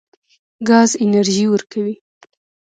[0.67, 1.95] ګاز انرژي ورکوي.